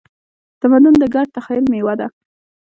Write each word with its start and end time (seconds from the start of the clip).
تمدن 0.61 0.93
د 0.99 1.03
ګډ 1.15 1.27
تخیل 1.37 1.65
میوه 1.73 1.93
ده. 1.99 2.07